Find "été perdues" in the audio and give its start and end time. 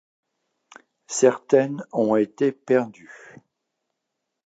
2.15-3.35